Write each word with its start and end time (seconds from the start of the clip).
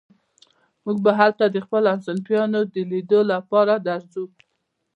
موږ 0.83 0.97
به 1.05 1.11
هلته 1.19 1.45
د 1.49 1.57
خپلو 1.65 1.87
همصنفيانو 1.93 2.59
د 2.73 2.75
ليدو 2.91 3.19
لپاره 3.33 3.73
درځو. 3.87 4.23